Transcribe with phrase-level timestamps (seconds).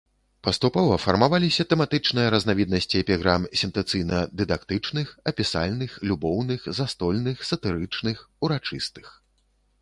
[0.45, 8.17] Паступова фармаваліся тэматычныя разнавіднасці эпіграм сентэнцыйна-дыдактычных, апісальных, любоўных, застольных, сатырычных,
[8.49, 9.07] урачыстых.